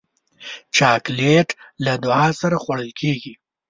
[0.75, 1.49] چاکلېټ
[1.85, 3.33] له دعا سره خوړل کېږي.